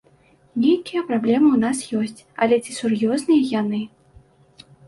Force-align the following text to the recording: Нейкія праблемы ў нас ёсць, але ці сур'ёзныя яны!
Нейкія 0.63 1.01
праблемы 1.09 1.47
ў 1.53 1.59
нас 1.65 1.83
ёсць, 1.99 2.25
але 2.47 2.55
ці 2.65 2.71
сур'ёзныя 2.81 3.41
яны! 3.61 3.81